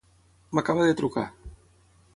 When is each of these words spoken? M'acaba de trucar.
M'acaba 0.57 0.87
de 0.87 0.95
trucar. 1.03 1.27